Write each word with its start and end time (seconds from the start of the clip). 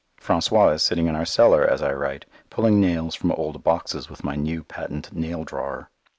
François 0.19 0.73
is 0.73 0.81
sitting 0.81 1.05
in 1.05 1.15
our 1.15 1.27
cellar 1.27 1.63
as 1.63 1.83
I 1.83 1.93
write 1.93 2.25
pulling 2.49 2.81
nails 2.81 3.13
from 3.13 3.33
old 3.33 3.63
boxes 3.63 4.09
with 4.09 4.23
my 4.23 4.35
new 4.35 4.63
patent 4.63 5.13
nail 5.13 5.43
drawer. 5.43 5.91